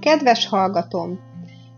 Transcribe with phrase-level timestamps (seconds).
[0.00, 1.18] Kedves hallgatóm!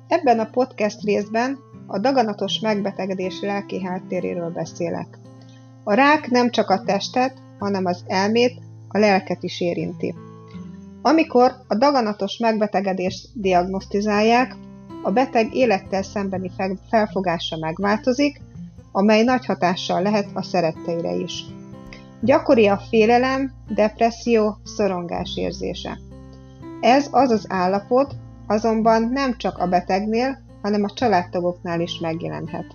[0.08, 5.18] Ebben a podcast részben a daganatos megbetegedés lelki háttéréről beszélek.
[5.84, 10.14] A rák nem csak a testet, hanem az elmét, a lelket is érinti.
[11.02, 14.56] Amikor a daganatos megbetegedést diagnosztizálják,
[15.02, 16.50] a beteg élettel szembeni
[16.90, 18.40] felfogása megváltozik,
[18.92, 21.44] amely nagy hatással lehet a szeretteire is.
[22.20, 25.98] Gyakori a félelem, depresszió, szorongás érzése.
[26.82, 28.14] Ez az az állapot,
[28.46, 32.66] azonban nem csak a betegnél, hanem a családtagoknál is megjelenhet.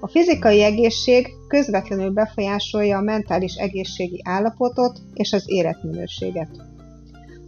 [0.00, 6.48] A fizikai egészség közvetlenül befolyásolja a mentális egészségi állapotot és az életminőséget.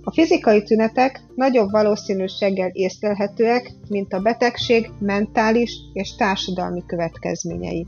[0.03, 7.87] A fizikai tünetek nagyobb valószínűséggel észlelhetőek, mint a betegség mentális és társadalmi következményei.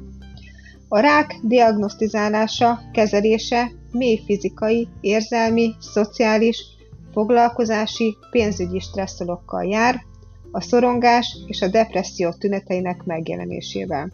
[0.89, 6.77] A rák diagnosztizálása, kezelése mély fizikai, érzelmi, szociális,
[7.13, 10.07] foglalkozási, pénzügyi stresszolokkal jár,
[10.51, 14.11] a szorongás és a depresszió tüneteinek megjelenésével.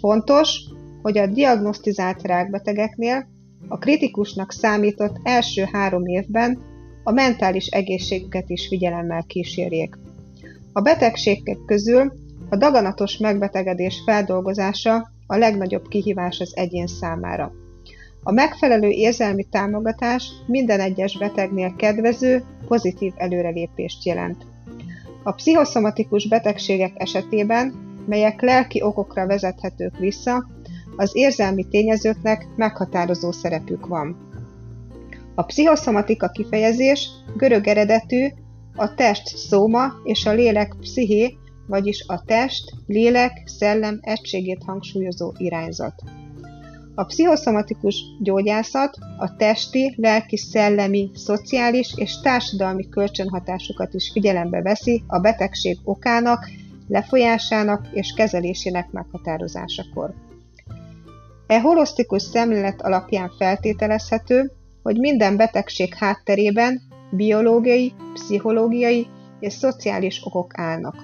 [0.00, 0.60] Fontos,
[1.02, 3.26] hogy a diagnosztizált rákbetegeknél
[3.68, 6.58] a kritikusnak számított első három évben
[7.02, 9.98] a mentális egészségüket is figyelemmel kísérjék.
[10.72, 12.12] A betegségek közül
[12.48, 17.52] a daganatos megbetegedés feldolgozása a legnagyobb kihívás az egyén számára.
[18.26, 24.46] A megfelelő érzelmi támogatás minden egyes betegnél kedvező, pozitív előrelépést jelent.
[25.22, 27.74] A pszichoszomatikus betegségek esetében,
[28.06, 30.46] melyek lelki okokra vezethetők vissza,
[30.96, 34.16] az érzelmi tényezőknek meghatározó szerepük van.
[35.34, 38.26] A pszichoszomatika kifejezés görög eredetű,
[38.76, 41.36] a test szóma és a lélek psziché,
[41.66, 46.02] vagyis a test, lélek, szellem egységét hangsúlyozó irányzat.
[46.94, 55.18] A pszichoszomatikus gyógyászat a testi, lelki, szellemi, szociális és társadalmi kölcsönhatásokat is figyelembe veszi a
[55.18, 56.50] betegség okának,
[56.88, 60.14] lefolyásának és kezelésének meghatározásakor.
[61.46, 64.52] E holosztikus szemlélet alapján feltételezhető,
[64.82, 69.06] hogy minden betegség hátterében biológiai, pszichológiai
[69.40, 70.96] és szociális okok állnak.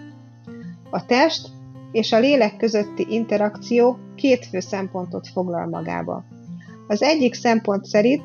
[0.90, 1.48] A test
[1.92, 6.24] és a lélek közötti interakció két fő szempontot foglal magába.
[6.88, 8.22] Az egyik szempont szerint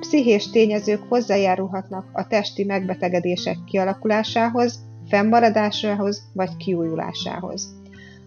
[0.00, 4.78] pszichés tényezők hozzájárulhatnak a testi megbetegedések kialakulásához,
[5.08, 7.78] fennmaradásához vagy kiújulásához.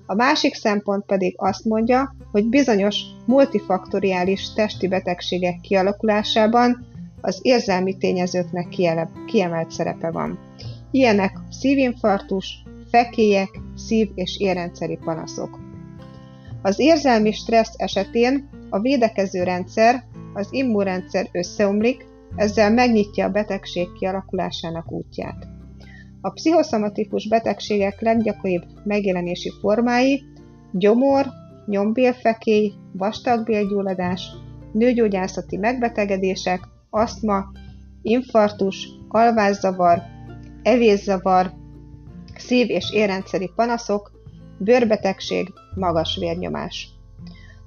[0.05, 6.85] A másik szempont pedig azt mondja, hogy bizonyos multifaktoriális testi betegségek kialakulásában
[7.21, 8.67] az érzelmi tényezőknek
[9.25, 10.39] kiemelt szerepe van.
[10.91, 15.59] Ilyenek szívinfarktus, fekélyek, szív- és érrendszeri panaszok.
[16.61, 20.03] Az érzelmi stressz esetén a védekező rendszer,
[20.33, 25.47] az immunrendszer összeomlik, ezzel megnyitja a betegség kialakulásának útját.
[26.21, 30.23] A pszichoszomatikus betegségek leggyakoribb megjelenési formái
[30.71, 31.25] gyomor,
[31.65, 34.31] nyombélfekély, vastagbélgyulladás,
[34.71, 36.59] nőgyógyászati megbetegedések,
[36.89, 37.45] asztma,
[38.01, 40.01] infartus, alvászavar,
[40.63, 41.51] evészavar,
[42.39, 44.11] szív- és érrendszeri panaszok,
[44.57, 46.89] bőrbetegség, magas vérnyomás.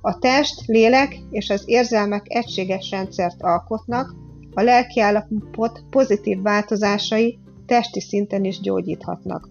[0.01, 4.15] A test, lélek és az érzelmek egységes rendszert alkotnak,
[4.55, 9.49] a lelki állapot pozitív változásai testi szinten is gyógyíthatnak.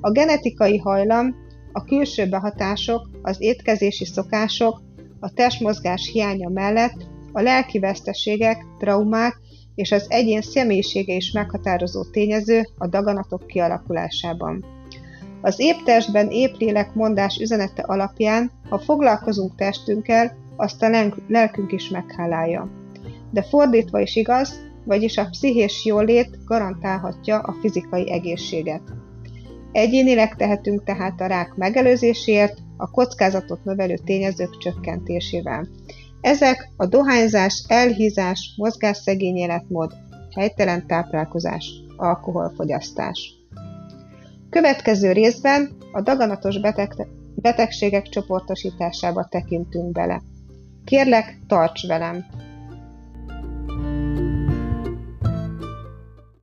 [0.00, 1.34] A genetikai hajlam,
[1.72, 4.82] a külső behatások, az étkezési szokások,
[5.20, 9.40] a testmozgás hiánya mellett a lelki veszteségek, traumák
[9.80, 14.64] és az egyén személyisége is meghatározó tényező a daganatok kialakulásában.
[15.40, 21.88] Az épp testben épp lélek mondás üzenete alapján, ha foglalkozunk testünkkel, azt a lelkünk is
[21.88, 22.70] meghálálja.
[23.30, 28.82] De fordítva is igaz, vagyis a pszichés jólét garantálhatja a fizikai egészséget.
[29.72, 35.68] Egyénileg tehetünk tehát a rák megelőzéséért, a kockázatot növelő tényezők csökkentésével.
[36.20, 39.92] Ezek a dohányzás, elhízás, mozgásszegény életmód,
[40.34, 43.34] helytelen táplálkozás, alkoholfogyasztás.
[44.50, 50.22] Következő részben a daganatos beteg, betegségek csoportosításába tekintünk bele.
[50.84, 52.26] Kérlek, tarts velem!